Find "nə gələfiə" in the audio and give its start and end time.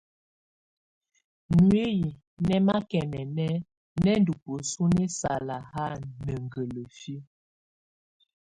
6.25-7.19